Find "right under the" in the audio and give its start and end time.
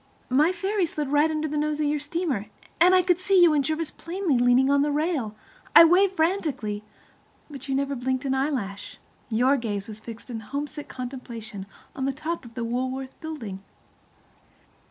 1.09-1.59